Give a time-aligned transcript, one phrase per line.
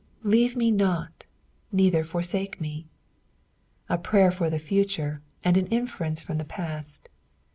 [0.33, 1.25] "Leave me not,
[1.71, 2.81] ruither fortake ma."
[3.87, 7.07] A prayer for the future, and an inference from the past.